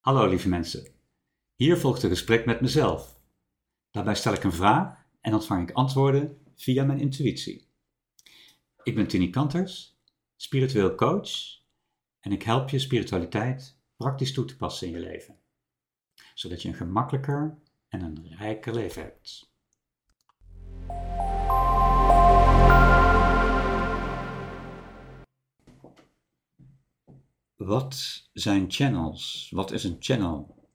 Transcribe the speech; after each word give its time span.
Hallo 0.00 0.26
lieve 0.26 0.48
mensen. 0.48 0.86
Hier 1.54 1.76
volgt 1.76 2.02
een 2.02 2.08
gesprek 2.10 2.46
met 2.46 2.60
mezelf. 2.60 3.20
Daarbij 3.90 4.14
stel 4.14 4.32
ik 4.32 4.44
een 4.44 4.52
vraag 4.52 5.06
en 5.20 5.34
ontvang 5.34 5.68
ik 5.68 5.74
antwoorden 5.74 6.38
via 6.56 6.84
mijn 6.84 7.00
intuïtie. 7.00 7.68
Ik 8.82 8.94
ben 8.94 9.06
Tini 9.06 9.30
Kanters, 9.30 10.00
spiritueel 10.36 10.94
coach 10.94 11.30
en 12.20 12.32
ik 12.32 12.42
help 12.42 12.68
je 12.68 12.78
spiritualiteit 12.78 13.78
praktisch 13.96 14.32
toe 14.32 14.44
te 14.44 14.56
passen 14.56 14.86
in 14.86 14.92
je 14.92 15.00
leven, 15.00 15.38
zodat 16.34 16.62
je 16.62 16.68
een 16.68 16.74
gemakkelijker 16.74 17.58
en 17.88 18.00
een 18.00 18.36
rijker 18.36 18.74
leven 18.74 19.02
hebt. 19.02 19.52
Wat 27.70 28.28
zijn 28.32 28.70
channels? 28.70 29.50
Wat 29.50 29.70
is 29.70 29.84
een 29.84 29.96
channel? 29.98 30.68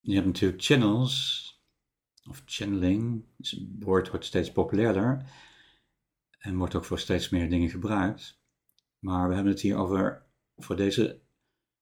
Je 0.00 0.14
hebt 0.14 0.26
natuurlijk 0.26 0.62
channels, 0.62 1.62
of 2.28 2.42
channeling, 2.44 3.24
het 3.36 3.58
woord 3.78 4.08
wordt 4.08 4.24
steeds 4.24 4.52
populairder 4.52 5.30
en 6.38 6.56
wordt 6.56 6.74
ook 6.74 6.84
voor 6.84 6.98
steeds 6.98 7.28
meer 7.28 7.50
dingen 7.50 7.68
gebruikt. 7.68 8.40
Maar 8.98 9.28
we 9.28 9.34
hebben 9.34 9.52
het 9.52 9.62
hier 9.62 9.76
over, 9.76 10.26
voor 10.56 10.76
deze 10.76 11.22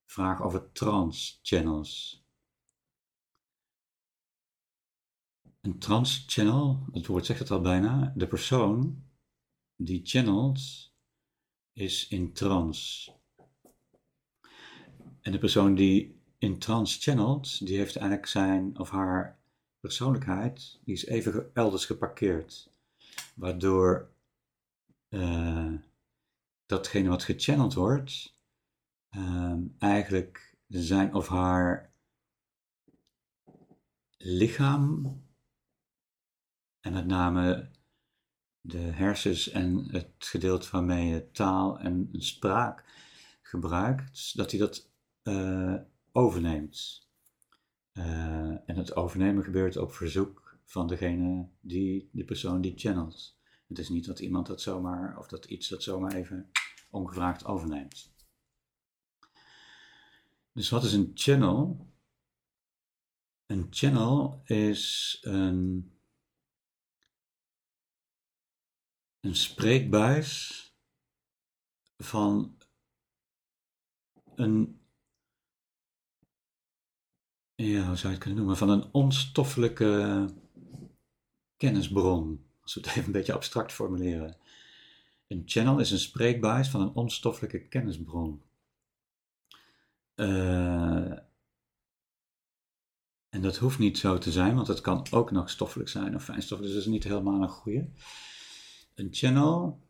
vraag 0.04 0.42
over 0.42 0.72
trans-channels. 0.72 2.24
Een 5.60 5.78
trans-channel, 5.78 6.86
het 6.92 7.06
woord 7.06 7.26
zegt 7.26 7.38
het 7.38 7.50
al 7.50 7.60
bijna, 7.60 8.12
de 8.16 8.26
persoon 8.26 9.06
die 9.80 10.00
channelt 10.04 10.92
is 11.72 12.08
in 12.08 12.32
trance. 12.32 13.12
En 15.20 15.32
de 15.32 15.38
persoon 15.38 15.74
die 15.74 16.20
in 16.38 16.58
trance 16.58 17.00
channelt, 17.00 17.66
die 17.66 17.76
heeft 17.76 17.96
eigenlijk 17.96 18.28
zijn 18.28 18.78
of 18.78 18.90
haar 18.90 19.38
persoonlijkheid, 19.80 20.80
die 20.84 20.94
is 20.94 21.06
even 21.06 21.50
elders 21.54 21.86
geparkeerd. 21.86 22.72
Waardoor 23.34 24.10
uh, 25.08 25.74
datgene 26.66 27.08
wat 27.08 27.22
gechanneld 27.22 27.74
wordt, 27.74 28.34
uh, 29.10 29.54
eigenlijk 29.78 30.56
zijn 30.68 31.14
of 31.14 31.28
haar 31.28 31.92
lichaam 34.16 35.22
en 36.80 36.92
met 36.92 37.06
name 37.06 37.70
de 38.60 38.78
hersens 38.78 39.50
en 39.50 39.90
het 39.90 40.12
gedeelte 40.18 40.68
waarmee 40.70 41.08
je 41.08 41.30
taal 41.30 41.78
en 41.78 42.08
spraak 42.12 42.84
gebruikt, 43.42 44.36
dat 44.36 44.50
hij 44.50 44.60
dat 44.60 44.90
uh, 45.22 45.74
overneemt. 46.12 47.06
Uh, 47.92 48.04
en 48.68 48.76
het 48.76 48.96
overnemen 48.96 49.44
gebeurt 49.44 49.76
op 49.76 49.92
verzoek 49.92 50.58
van 50.64 50.86
degene 50.86 51.48
die, 51.60 52.08
de 52.12 52.24
persoon 52.24 52.60
die 52.60 52.78
channelt. 52.78 53.36
Het 53.68 53.78
is 53.78 53.88
niet 53.88 54.06
dat 54.06 54.18
iemand 54.18 54.46
dat 54.46 54.60
zomaar, 54.60 55.18
of 55.18 55.28
dat 55.28 55.44
iets 55.44 55.68
dat 55.68 55.82
zomaar 55.82 56.12
even 56.12 56.50
ongevraagd 56.90 57.44
overneemt. 57.44 58.12
Dus 60.52 60.70
wat 60.70 60.84
is 60.84 60.92
een 60.92 61.10
channel? 61.14 61.86
Een 63.46 63.66
channel 63.70 64.40
is 64.44 65.18
een 65.22 65.92
een 69.20 69.36
spreekbuis 69.36 70.62
van 71.96 72.56
een, 74.34 74.80
ja, 77.54 77.86
hoe 77.86 77.96
zou 77.96 78.02
je 78.02 78.08
het 78.08 78.18
kunnen 78.18 78.38
noemen, 78.38 78.56
van 78.56 78.68
een 78.68 78.92
onstoffelijke 78.92 80.26
kennisbron. 81.56 82.46
Als 82.60 82.74
we 82.74 82.80
het 82.80 82.88
even 82.90 83.04
een 83.04 83.12
beetje 83.12 83.32
abstract 83.32 83.72
formuleren. 83.72 84.36
Een 85.26 85.42
channel 85.46 85.78
is 85.78 85.90
een 85.90 85.98
spreekbuis 85.98 86.68
van 86.68 86.80
een 86.80 86.94
onstoffelijke 86.94 87.68
kennisbron. 87.68 88.42
Uh, 90.14 91.12
en 93.28 93.42
dat 93.42 93.56
hoeft 93.56 93.78
niet 93.78 93.98
zo 93.98 94.18
te 94.18 94.32
zijn, 94.32 94.54
want 94.54 94.66
het 94.66 94.80
kan 94.80 95.06
ook 95.10 95.30
nog 95.30 95.50
stoffelijk 95.50 95.88
zijn 95.88 96.14
of 96.14 96.24
fijnstoffelijk, 96.24 96.74
dus 96.74 96.84
dat 96.84 96.94
is 96.94 97.00
niet 97.00 97.12
helemaal 97.12 97.42
een 97.42 97.48
goede 97.48 97.90
een 98.98 99.08
channel. 99.14 99.86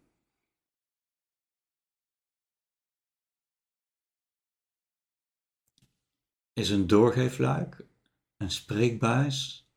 Is 6.53 6.71
een 6.71 6.87
doorgeefluik, 6.87 7.87
een 8.37 8.51
spreekbuis 8.51 9.69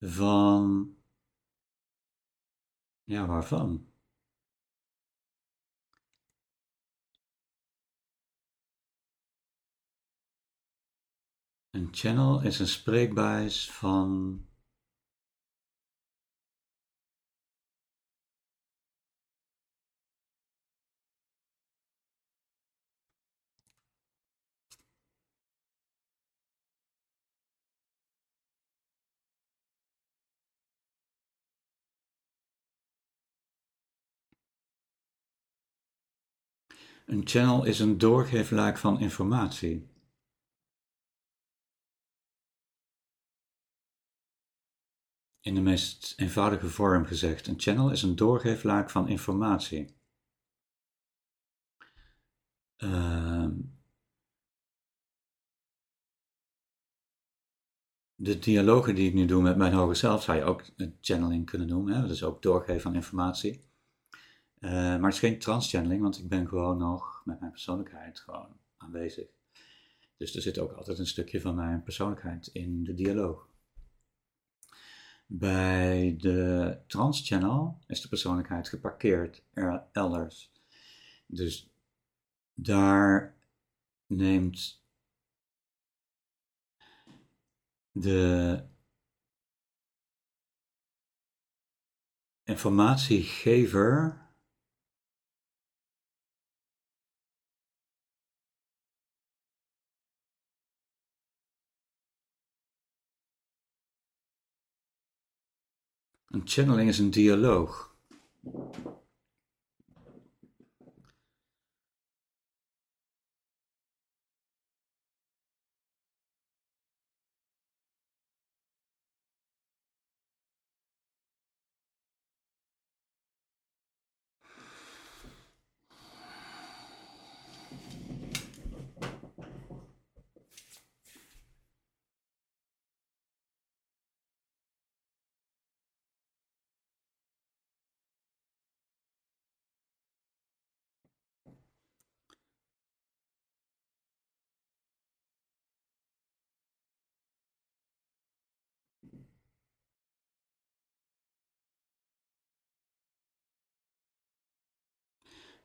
van, 0.00 0.96
ja 3.04 3.26
waarvan? 3.26 3.92
Een 11.70 11.88
channel 11.90 12.42
is 12.42 12.58
een 12.58 12.66
spreekbuis 12.66 13.70
van 13.70 14.40
Een 37.06 37.26
channel 37.26 37.64
is 37.64 37.78
een 37.78 37.98
doorgeefluik 37.98 38.78
van 38.78 39.00
informatie. 39.00 39.88
In 45.40 45.54
de 45.54 45.60
meest 45.60 46.14
eenvoudige 46.16 46.68
vorm 46.68 47.04
gezegd, 47.04 47.46
een 47.46 47.60
channel 47.60 47.90
is 47.90 48.02
een 48.02 48.16
doorgeefluik 48.16 48.90
van 48.90 49.08
informatie. 49.08 49.96
Uh, 52.78 53.48
de 58.14 58.38
dialogen 58.38 58.94
die 58.94 59.08
ik 59.08 59.14
nu 59.14 59.26
doe 59.26 59.42
met 59.42 59.56
mijn 59.56 59.72
hoger 59.72 59.96
zelf 59.96 60.22
zou 60.22 60.38
je 60.38 60.44
ook 60.44 60.64
channeling 61.00 61.46
kunnen 61.46 61.68
noemen. 61.68 61.94
Hè? 61.94 62.00
Dat 62.00 62.10
is 62.10 62.24
ook 62.24 62.42
doorgeven 62.42 62.80
van 62.80 62.94
informatie. 62.94 63.64
Uh, 64.60 64.70
maar 64.70 65.02
het 65.02 65.12
is 65.12 65.18
geen 65.18 65.38
transchanneling, 65.38 66.02
want 66.02 66.18
ik 66.18 66.28
ben 66.28 66.48
gewoon 66.48 66.78
nog 66.78 67.22
met 67.24 67.40
mijn 67.40 67.52
persoonlijkheid 67.52 68.20
gewoon 68.20 68.56
aanwezig. 68.76 69.28
Dus 70.16 70.36
er 70.36 70.42
zit 70.42 70.58
ook 70.58 70.72
altijd 70.72 70.98
een 70.98 71.06
stukje 71.06 71.40
van 71.40 71.54
mijn 71.54 71.82
persoonlijkheid 71.82 72.46
in 72.46 72.84
de 72.84 72.94
dialoog. 72.94 73.48
Bij 75.26 76.16
de 76.18 76.78
transchannel 76.86 77.78
is 77.86 78.00
de 78.00 78.08
persoonlijkheid 78.08 78.68
geparkeerd 78.68 79.42
elders. 79.92 80.52
Dus 81.26 81.70
daar 82.54 83.36
neemt 84.06 84.84
de 87.92 88.64
informatiegever 92.44 94.25
Een 106.28 106.42
channeling 106.44 106.88
is 106.88 106.98
een 106.98 107.10
dialoog. 107.10 107.94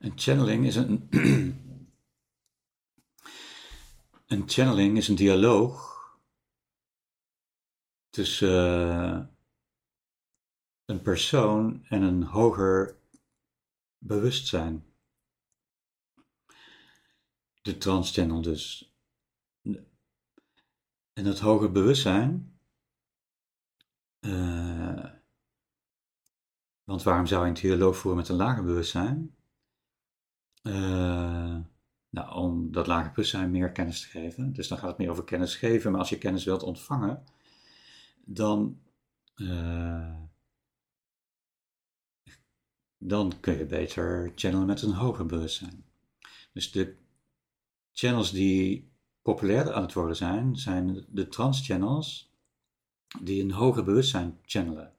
Een 0.02 0.14
channeling 0.16 0.66
is 0.66 0.76
een. 0.76 1.08
een 4.28 4.50
channeling 4.50 4.98
is 4.98 5.08
een 5.08 5.16
dialoog 5.16 5.90
tussen 8.10 8.88
uh, 8.88 9.26
een 10.86 11.02
persoon 11.02 11.86
en 11.86 12.02
een 12.02 12.24
hoger 12.24 12.98
bewustzijn. 13.98 14.86
De 17.62 17.78
transchannel 17.78 18.42
dus. 18.42 18.96
En 21.14 21.24
dat 21.24 21.40
hoger 21.40 21.72
bewustzijn. 21.72 22.60
Uh, 24.20 25.12
want 26.84 27.04
waarom 27.04 27.26
zou 27.26 27.42
je 27.42 27.48
een 27.48 27.54
dialoog 27.54 27.98
voeren 27.98 28.20
met 28.20 28.30
een 28.30 28.36
lager 28.36 28.64
bewustzijn? 28.64 29.36
Uh, 30.62 31.58
nou, 32.10 32.34
om 32.36 32.72
dat 32.72 32.88
lager 32.88 33.12
bewustzijn 33.12 33.52
meer 33.52 33.72
kennis 33.72 34.02
te 34.02 34.08
geven. 34.08 34.54
Dus 34.54 34.68
dan 34.68 34.78
gaat 34.78 34.88
het 34.88 34.98
meer 34.98 35.10
over 35.10 35.24
kennis 35.24 35.56
geven. 35.56 35.92
Maar 35.92 36.00
als 36.00 36.10
je 36.10 36.18
kennis 36.18 36.44
wilt 36.44 36.64
ontvangen, 36.64 37.24
dan, 38.26 38.82
uh, 39.36 40.16
dan 42.98 43.40
kun 43.40 43.58
je 43.58 43.66
beter 43.66 44.32
channelen 44.36 44.68
met 44.68 44.82
een 44.82 44.94
hoger 44.94 45.26
bewustzijn. 45.26 45.86
Dus 46.54 46.72
de 46.72 46.96
channels 47.92 48.32
die 48.32 48.92
populair 49.22 49.74
aan 49.74 49.82
het 49.82 49.94
worden 49.94 50.16
zijn, 50.16 50.56
zijn 50.56 51.06
de 51.10 51.28
trans-channels 51.28 52.32
die 53.22 53.44
een 53.44 53.52
hoger 53.52 53.84
bewustzijn 53.84 54.40
channelen. 54.46 54.94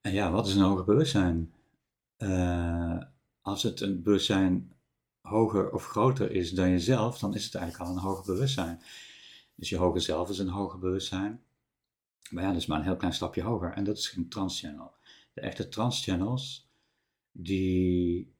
En 0.00 0.12
ja, 0.12 0.30
wat 0.30 0.46
is 0.46 0.54
een 0.54 0.62
hoger 0.62 0.84
bewustzijn? 0.84 1.52
Uh, 2.18 3.02
als 3.48 3.62
het 3.62 3.80
een 3.80 4.02
bewustzijn 4.02 4.72
hoger 5.20 5.72
of 5.72 5.86
groter 5.86 6.30
is 6.30 6.50
dan 6.50 6.70
jezelf, 6.70 7.18
dan 7.18 7.34
is 7.34 7.44
het 7.44 7.54
eigenlijk 7.54 7.90
al 7.90 7.96
een 7.96 8.02
hoger 8.02 8.24
bewustzijn. 8.24 8.82
Dus 9.54 9.68
je 9.68 9.76
hoger 9.76 10.00
zelf 10.00 10.28
is 10.28 10.38
een 10.38 10.48
hoger 10.48 10.78
bewustzijn. 10.78 11.42
Maar 12.30 12.42
ja, 12.42 12.48
dat 12.48 12.60
is 12.60 12.66
maar 12.66 12.78
een 12.78 12.84
heel 12.84 12.96
klein 12.96 13.14
stapje 13.14 13.42
hoger. 13.42 13.72
En 13.72 13.84
dat 13.84 13.98
is 13.98 14.08
geen 14.08 14.28
transchannel. 14.28 14.92
De 15.32 15.40
echte 15.40 15.68
transchannels, 15.68 16.70
die. 17.32 18.36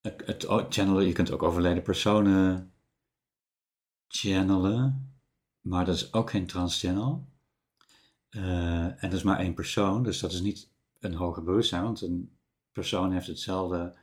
Het, 0.00 0.44
channelen, 0.68 1.06
je 1.06 1.12
kunt 1.12 1.30
ook 1.30 1.42
overleden 1.42 1.82
personen 1.82 2.72
channelen, 4.08 5.12
maar 5.60 5.84
dat 5.84 5.94
is 5.94 6.12
ook 6.12 6.30
geen 6.30 6.46
transchannel. 6.46 7.28
Uh, 8.30 8.84
en 8.84 8.98
dat 9.00 9.12
is 9.12 9.22
maar 9.22 9.38
één 9.38 9.54
persoon, 9.54 10.02
dus 10.02 10.20
dat 10.20 10.32
is 10.32 10.40
niet 10.40 10.70
een 10.98 11.14
hoger 11.14 11.42
bewustzijn, 11.42 11.82
want 11.82 12.00
een 12.00 12.35
persoon 12.76 13.12
heeft 13.12 13.26
hetzelfde, 13.26 13.94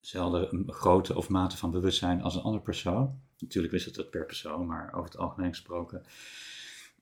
hetzelfde 0.00 0.64
grootte 0.66 1.16
of 1.16 1.28
mate 1.28 1.56
van 1.56 1.70
bewustzijn 1.70 2.22
als 2.22 2.34
een 2.34 2.42
andere 2.42 2.62
persoon. 2.62 3.20
Natuurlijk 3.38 3.72
wisselt 3.72 3.96
het 3.96 4.10
per 4.10 4.26
persoon, 4.26 4.66
maar 4.66 4.92
over 4.92 5.04
het 5.10 5.16
algemeen 5.16 5.48
gesproken 5.48 6.04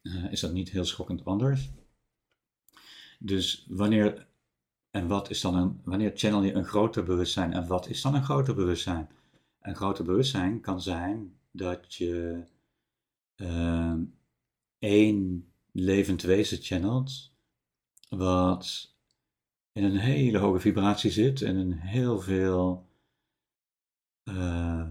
uh, 0.03 0.33
is 0.33 0.41
dat 0.41 0.53
niet 0.53 0.71
heel 0.71 0.85
schokkend 0.85 1.25
anders. 1.25 1.71
Dus 3.19 3.67
wanneer 3.69 4.27
en 4.91 5.07
wat 5.07 5.31
is 5.31 5.41
dan 5.41 5.55
een, 5.55 5.81
wanneer 5.85 6.13
channel 6.15 6.43
je 6.43 6.53
een 6.53 6.65
groter 6.65 7.05
bewustzijn 7.05 7.53
en 7.53 7.67
wat 7.67 7.89
is 7.89 8.03
dan 8.03 8.15
een 8.15 8.25
groter 8.25 8.55
bewustzijn? 8.55 9.11
Een 9.61 9.77
groter 9.77 10.05
bewustzijn 10.05 10.61
kan 10.61 10.81
zijn 10.81 11.39
dat 11.51 11.95
je 11.95 12.45
uh, 13.37 13.95
één 14.79 15.53
levend 15.73 16.23
wezen 16.23 16.59
channelt, 16.63 17.33
wat 18.09 18.92
in 19.73 19.85
een 19.85 19.97
hele 19.97 20.39
hoge 20.39 20.61
vibratie 20.61 21.11
zit 21.11 21.43
en 21.43 21.57
een 21.57 21.73
heel 21.73 22.21
veel 22.21 22.91
uh, 24.25 24.91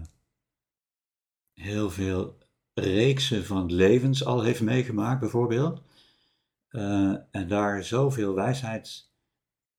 heel 1.54 1.90
veel 1.90 2.38
reeksen 2.74 3.44
van 3.44 3.72
levens 3.72 4.24
al 4.24 4.42
heeft 4.42 4.60
meegemaakt, 4.60 5.20
bijvoorbeeld. 5.20 5.82
Uh, 6.70 7.16
en 7.30 7.48
daar 7.48 7.84
zoveel 7.84 8.34
wijsheid 8.34 9.10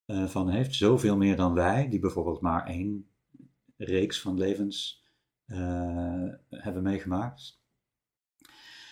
uh, 0.06 0.28
van 0.28 0.50
heeft, 0.50 0.76
zoveel 0.76 1.18
meer 1.18 1.36
dan 1.36 1.54
wij, 1.54 1.90
die 1.90 2.00
bijvoorbeeld 2.00 2.42
maar 2.42 2.68
één 2.68 3.10
reeks 3.78 4.22
van 4.22 4.38
levens 4.38 5.02
hebben 6.50 6.84
meegemaakt. 6.84 7.62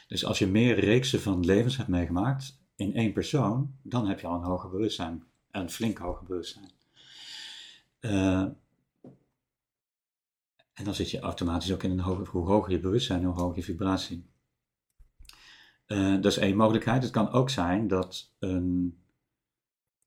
Dus 0.08 0.26
als 0.26 0.40
je 0.40 0.48
meer 0.48 0.80
reeksen 0.80 1.22
van 1.22 1.46
levens 1.46 1.78
hebt 1.78 1.90
meegemaakt 1.90 2.64
in 2.76 2.94
één 2.94 3.14
persoon, 3.14 3.76
dan 3.84 4.08
heb 4.08 4.20
je 4.20 4.28
al 4.28 4.36
een 4.36 4.44
hoger 4.44 4.70
bewustzijn, 4.70 5.31
een 5.52 5.70
flink 5.70 5.98
hoger 5.98 6.26
bewustzijn. 6.26 6.72
En 10.74 10.88
dan 10.88 10.96
zit 10.96 11.12
je 11.12 11.20
automatisch 11.20 11.74
ook 11.74 11.84
in 11.84 11.92
een 11.92 12.00
hoger, 12.00 12.28
hoe 12.28 12.46
hoger 12.46 12.72
je 12.72 12.80
bewustzijn, 12.80 13.24
hoe 13.24 13.34
hoger 13.34 13.56
je 13.56 13.64
vibratie. 13.64 14.30
Uh, 15.88 16.14
dat 16.14 16.26
is 16.26 16.38
één 16.38 16.56
mogelijkheid. 16.56 17.04
Het 17.04 17.12
kan 17.12 17.32
ook 17.32 17.50
zijn 17.50 17.88
dat 17.88 18.34
een 18.40 19.00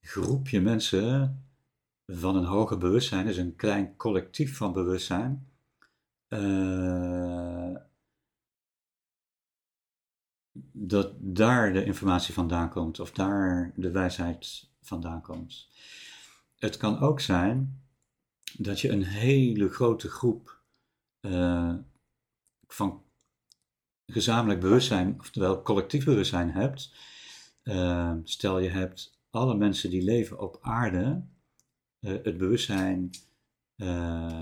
groepje 0.01 0.61
mensen 0.61 1.39
van 2.07 2.37
een 2.37 2.45
hoger 2.45 2.79
bewustzijn, 2.79 3.27
dus 3.27 3.37
een 3.37 3.57
klein 3.57 3.97
collectief 3.97 4.57
van 4.57 4.73
bewustzijn, 4.73 5.49
uh, 6.29 7.77
dat 10.73 11.15
daar 11.19 11.73
de 11.73 11.85
informatie 11.85 12.35
vandaan 12.35 12.71
komt 12.71 13.01
of 13.01 13.11
daar 13.11 13.73
de 13.77 13.91
wijsheid 13.91 14.73
vandaan 14.87 15.23
komt. 15.23 15.69
Het 16.59 16.77
kan 16.77 16.99
ook 16.99 17.21
zijn 17.21 17.83
dat 18.59 18.81
je 18.81 18.91
een 18.91 19.05
hele 19.05 19.69
grote 19.69 20.09
groep 20.09 20.63
uh, 21.21 21.75
van 22.67 23.03
gezamenlijk 24.07 24.61
bewustzijn, 24.61 25.21
oftewel 25.21 25.63
collectief 25.63 26.05
bewustzijn 26.05 26.51
hebt. 26.51 26.95
Uh, 27.63 28.15
stel 28.25 28.59
je 28.59 28.69
hebt 28.69 29.21
alle 29.31 29.57
mensen 29.57 29.91
die 29.91 30.03
leven 30.03 30.41
op 30.41 30.59
aarde, 30.61 31.25
uh, 32.01 32.11
het 32.23 32.37
bewustzijn 32.37 33.11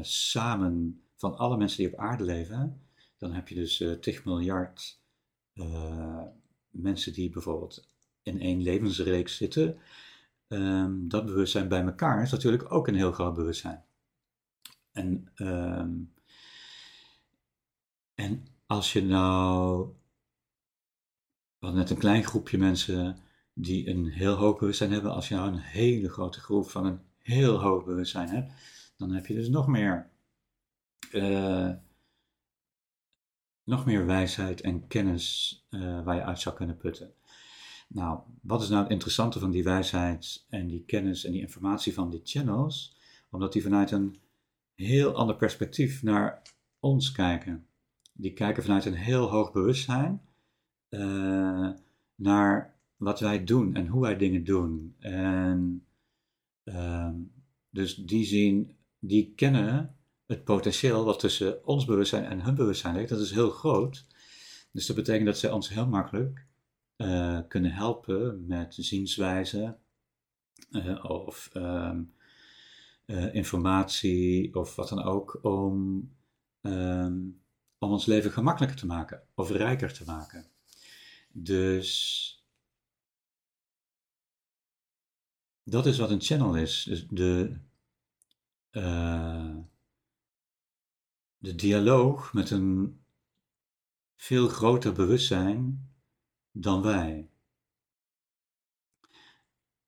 samen 0.00 1.02
van 1.16 1.36
alle 1.36 1.56
mensen 1.56 1.78
die 1.78 1.92
op 1.92 1.98
aarde 1.98 2.24
leven, 2.24 2.86
dan 3.18 3.32
heb 3.32 3.48
je 3.48 3.54
dus 3.54 3.84
10 4.00 4.20
miljard 4.24 5.00
mensen 6.70 7.12
die 7.12 7.30
bijvoorbeeld 7.30 7.88
in 8.22 8.40
één 8.40 8.62
levensreeks 8.62 9.36
zitten. 9.36 9.78
Um, 10.52 11.08
dat 11.08 11.26
bewustzijn 11.26 11.68
bij 11.68 11.82
elkaar 11.82 12.22
is 12.22 12.30
natuurlijk 12.30 12.72
ook 12.72 12.88
een 12.88 12.94
heel 12.94 13.12
groot 13.12 13.34
bewustzijn. 13.34 13.84
En 14.92 15.32
um, 15.36 16.12
en 18.14 18.46
als 18.66 18.92
je 18.92 19.02
nou, 19.02 19.88
we 21.58 21.70
net 21.70 21.90
een 21.90 21.98
klein 21.98 22.24
groepje 22.24 22.58
mensen 22.58 23.16
die 23.54 23.88
een 23.88 24.06
heel 24.06 24.34
hoog 24.34 24.58
bewustzijn 24.58 24.92
hebben, 24.92 25.12
als 25.12 25.28
je 25.28 25.34
nou 25.34 25.48
een 25.48 25.58
hele 25.58 26.08
grote 26.08 26.40
groep 26.40 26.70
van 26.70 26.86
een 26.86 27.00
heel 27.18 27.60
hoog 27.60 27.84
bewustzijn 27.84 28.28
hebt, 28.28 28.52
dan 28.96 29.10
heb 29.10 29.26
je 29.26 29.34
dus 29.34 29.48
nog 29.48 29.66
meer, 29.66 30.10
uh, 31.12 31.70
nog 33.64 33.86
meer 33.86 34.06
wijsheid 34.06 34.60
en 34.60 34.86
kennis 34.86 35.56
uh, 35.70 36.04
waar 36.04 36.14
je 36.14 36.24
uit 36.24 36.40
zou 36.40 36.56
kunnen 36.56 36.76
putten. 36.76 37.14
Nou, 37.92 38.20
wat 38.42 38.62
is 38.62 38.68
nou 38.68 38.82
het 38.82 38.92
interessante 38.92 39.38
van 39.38 39.50
die 39.50 39.64
wijsheid 39.64 40.46
en 40.48 40.66
die 40.66 40.84
kennis 40.84 41.24
en 41.24 41.32
die 41.32 41.40
informatie 41.40 41.94
van 41.94 42.10
die 42.10 42.20
channels? 42.24 42.96
Omdat 43.30 43.52
die 43.52 43.62
vanuit 43.62 43.90
een 43.90 44.16
heel 44.74 45.14
ander 45.14 45.36
perspectief 45.36 46.02
naar 46.02 46.42
ons 46.80 47.12
kijken 47.12 47.66
die 48.12 48.32
kijken 48.32 48.62
vanuit 48.62 48.84
een 48.84 48.94
heel 48.94 49.30
hoog 49.30 49.52
bewustzijn 49.52 50.22
uh, 50.90 51.70
naar 52.14 52.76
wat 52.96 53.20
wij 53.20 53.44
doen 53.44 53.74
en 53.74 53.86
hoe 53.86 54.02
wij 54.02 54.16
dingen 54.16 54.44
doen. 54.44 54.94
En 54.98 55.86
uh, 56.64 57.10
dus 57.70 57.94
die 57.94 58.24
zien, 58.24 58.76
die 58.98 59.32
kennen 59.34 59.96
het 60.26 60.44
potentieel 60.44 61.04
wat 61.04 61.18
tussen 61.18 61.66
ons 61.66 61.84
bewustzijn 61.84 62.24
en 62.24 62.40
hun 62.40 62.54
bewustzijn 62.54 62.94
ligt. 62.94 63.08
Dat 63.08 63.20
is 63.20 63.30
heel 63.30 63.50
groot. 63.50 64.06
Dus 64.72 64.86
dat 64.86 64.96
betekent 64.96 65.26
dat 65.26 65.38
zij 65.38 65.50
ons 65.50 65.68
heel 65.68 65.86
makkelijk 65.86 66.46
uh, 66.96 67.38
kunnen 67.48 67.72
helpen 67.72 68.46
met 68.46 68.74
zienswijze 68.78 69.78
uh, 70.70 71.04
of 71.04 71.50
um, 71.54 72.14
informatie 73.32 74.54
of 74.54 74.76
wat 74.76 74.88
dan 74.88 75.02
ook 75.02 75.38
om 75.42 76.10
um, 76.62 77.42
om 77.78 77.90
ons 77.90 78.06
leven 78.06 78.30
gemakkelijker 78.30 78.78
te 78.78 78.86
maken 78.86 79.22
of 79.34 79.50
rijker 79.50 79.92
te 79.92 80.04
maken. 80.04 80.50
Dus 81.28 82.44
dat 85.64 85.86
is 85.86 85.98
wat 85.98 86.10
een 86.10 86.20
channel 86.20 86.56
is. 86.56 86.84
Dus 86.84 87.06
de, 87.08 87.56
de 91.38 91.54
dialoog 91.54 92.32
met 92.32 92.50
een 92.50 93.00
veel 94.16 94.48
groter 94.48 94.92
bewustzijn 94.92 95.91
dan 96.52 96.82
wij. 96.82 97.28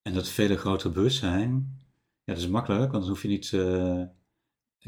En 0.03 0.15
dat 0.15 0.29
vele 0.29 0.57
grotere 0.57 0.93
bewustzijn 0.93 1.79
Ja, 2.25 2.33
dat 2.35 2.43
is 2.43 2.49
makkelijk, 2.49 2.91
want 2.93 3.03
dan 3.03 3.13
hoef 3.13 3.23
je 3.23 3.29
niet. 3.29 3.53
eh, 3.53 4.03